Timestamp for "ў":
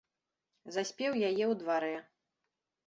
1.51-1.63